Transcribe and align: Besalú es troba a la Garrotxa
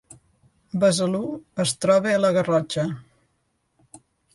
Besalú 0.83 1.21
es 1.65 1.75
troba 1.85 2.17
a 2.17 2.25
la 2.25 2.35
Garrotxa 2.41 2.91